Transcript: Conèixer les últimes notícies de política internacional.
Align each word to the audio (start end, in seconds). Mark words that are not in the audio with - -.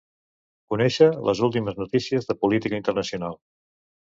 Conèixer 0.73 1.09
les 1.27 1.43
últimes 1.49 1.77
notícies 1.81 2.31
de 2.31 2.37
política 2.45 2.81
internacional. 2.83 3.39